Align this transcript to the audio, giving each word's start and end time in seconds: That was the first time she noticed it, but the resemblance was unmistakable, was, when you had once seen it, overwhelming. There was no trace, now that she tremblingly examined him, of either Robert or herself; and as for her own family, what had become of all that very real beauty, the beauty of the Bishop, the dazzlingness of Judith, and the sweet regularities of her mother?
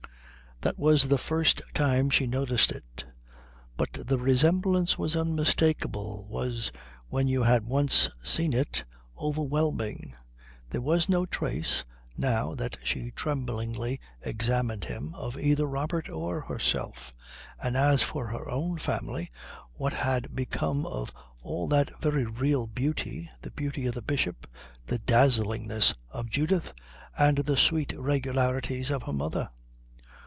That 0.63 0.77
was 0.77 1.07
the 1.07 1.17
first 1.17 1.63
time 1.73 2.11
she 2.11 2.27
noticed 2.27 2.71
it, 2.71 3.03
but 3.77 3.89
the 3.93 4.19
resemblance 4.19 4.95
was 4.95 5.15
unmistakable, 5.15 6.27
was, 6.29 6.71
when 7.09 7.27
you 7.27 7.41
had 7.41 7.65
once 7.65 8.09
seen 8.21 8.53
it, 8.53 8.85
overwhelming. 9.17 10.13
There 10.69 10.79
was 10.81 11.09
no 11.09 11.25
trace, 11.25 11.83
now 12.15 12.53
that 12.53 12.77
she 12.83 13.09
tremblingly 13.09 13.99
examined 14.21 14.83
him, 14.85 15.15
of 15.15 15.35
either 15.39 15.65
Robert 15.65 16.09
or 16.09 16.41
herself; 16.41 17.11
and 17.59 17.75
as 17.75 18.03
for 18.03 18.27
her 18.27 18.47
own 18.47 18.77
family, 18.77 19.31
what 19.73 19.93
had 19.93 20.35
become 20.35 20.85
of 20.85 21.11
all 21.41 21.67
that 21.69 21.99
very 21.99 22.25
real 22.27 22.67
beauty, 22.67 23.31
the 23.41 23.49
beauty 23.49 23.87
of 23.87 23.95
the 23.95 24.01
Bishop, 24.03 24.45
the 24.85 24.99
dazzlingness 24.99 25.95
of 26.11 26.29
Judith, 26.29 26.71
and 27.17 27.39
the 27.39 27.57
sweet 27.57 27.95
regularities 27.97 28.91
of 28.91 29.01
her 29.01 29.13
mother? 29.13 29.49